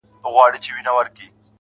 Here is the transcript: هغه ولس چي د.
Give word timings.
هغه 0.23 0.31
ولس 0.43 0.59
چي 0.63 0.71
د. 0.85 0.87